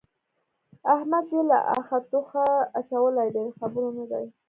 [0.93, 2.45] احمد يې له اخه توخه
[2.79, 4.25] اچولی دی؛ د خبرو نه دی.